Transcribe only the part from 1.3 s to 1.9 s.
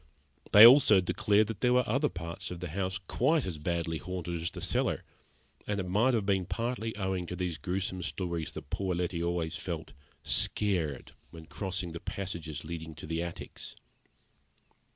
that there were